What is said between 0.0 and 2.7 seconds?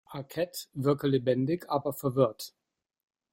Arquette wirke lebendig, aber verwirrt.